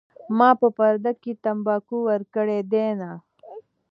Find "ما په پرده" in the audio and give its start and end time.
0.37-1.11